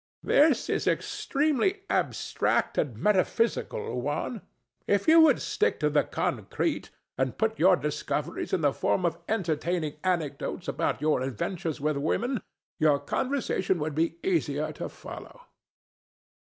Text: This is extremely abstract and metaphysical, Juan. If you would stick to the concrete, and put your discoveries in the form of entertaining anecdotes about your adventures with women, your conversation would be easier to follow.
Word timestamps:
This 0.23 0.67
is 0.67 0.87
extremely 0.87 1.83
abstract 1.87 2.75
and 2.79 2.97
metaphysical, 2.97 4.01
Juan. 4.01 4.41
If 4.87 5.07
you 5.07 5.19
would 5.21 5.39
stick 5.39 5.79
to 5.79 5.91
the 5.91 6.03
concrete, 6.03 6.89
and 7.19 7.37
put 7.37 7.59
your 7.59 7.75
discoveries 7.75 8.51
in 8.51 8.61
the 8.61 8.73
form 8.73 9.05
of 9.05 9.19
entertaining 9.29 9.97
anecdotes 10.03 10.67
about 10.67 11.01
your 11.01 11.21
adventures 11.21 11.79
with 11.79 11.97
women, 11.97 12.41
your 12.79 12.97
conversation 12.97 13.77
would 13.77 13.93
be 13.93 14.17
easier 14.23 14.71
to 14.73 14.89
follow. 14.89 15.41